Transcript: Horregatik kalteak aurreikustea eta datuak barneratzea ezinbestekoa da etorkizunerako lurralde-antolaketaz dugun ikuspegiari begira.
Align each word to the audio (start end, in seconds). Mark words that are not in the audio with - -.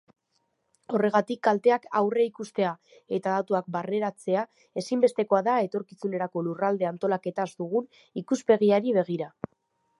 Horregatik 0.93 1.39
kalteak 1.47 1.83
aurreikustea 1.99 2.71
eta 3.19 3.35
datuak 3.35 3.69
barneratzea 3.77 4.47
ezinbestekoa 4.83 5.43
da 5.51 5.59
etorkizunerako 5.67 6.47
lurralde-antolaketaz 6.49 7.49
dugun 7.63 7.91
ikuspegiari 8.25 8.97
begira. 9.01 9.33